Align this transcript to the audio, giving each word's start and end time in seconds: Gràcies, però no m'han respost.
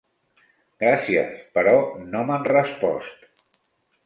Gràcies, 0.83 1.37
però 1.59 1.75
no 2.15 2.25
m'han 2.31 2.49
respost. 2.51 3.31